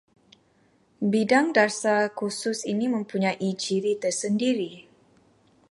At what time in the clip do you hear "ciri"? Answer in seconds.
3.61-3.93